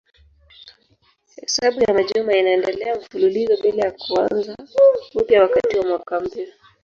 Hesabu 1.35 1.81
ya 1.81 1.93
majuma 1.93 2.37
inaendelea 2.37 2.95
mfululizo 2.95 3.61
bila 3.63 3.83
ya 3.85 3.91
kuanza 3.91 4.55
upya 5.15 5.41
wakati 5.41 5.77
wa 5.77 5.85
mwaka 5.87 6.19
mpya. 6.19 6.47